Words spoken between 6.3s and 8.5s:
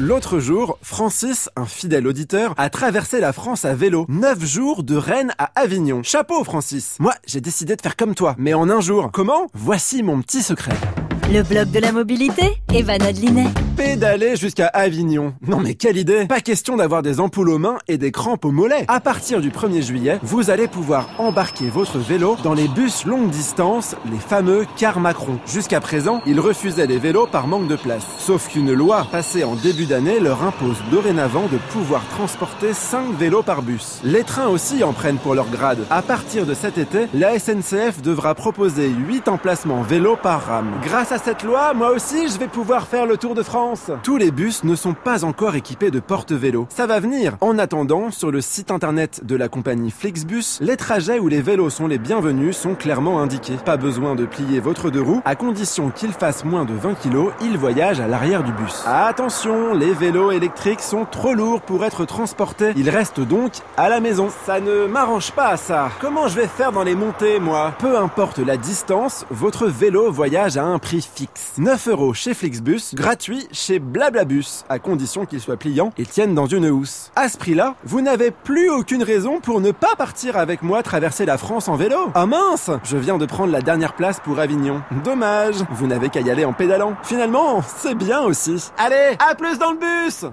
Francis. Moi, j'ai décidé de faire comme toi,